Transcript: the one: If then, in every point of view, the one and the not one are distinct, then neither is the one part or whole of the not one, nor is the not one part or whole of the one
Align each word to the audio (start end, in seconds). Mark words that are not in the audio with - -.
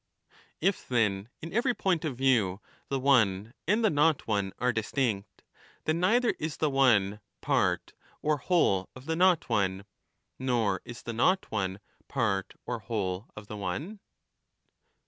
the 0.01 0.29
one: 0.33 0.55
If 0.69 0.87
then, 0.87 1.29
in 1.43 1.53
every 1.53 1.75
point 1.75 2.03
of 2.05 2.17
view, 2.17 2.59
the 2.87 2.99
one 2.99 3.53
and 3.67 3.85
the 3.85 3.91
not 3.91 4.25
one 4.25 4.51
are 4.57 4.73
distinct, 4.73 5.43
then 5.85 5.99
neither 5.99 6.31
is 6.39 6.57
the 6.57 6.71
one 6.71 7.19
part 7.39 7.93
or 8.19 8.37
whole 8.37 8.89
of 8.95 9.05
the 9.05 9.15
not 9.15 9.47
one, 9.47 9.85
nor 10.39 10.81
is 10.85 11.03
the 11.03 11.13
not 11.13 11.45
one 11.51 11.79
part 12.07 12.55
or 12.65 12.79
whole 12.79 13.27
of 13.35 13.45
the 13.45 13.57
one 13.57 13.99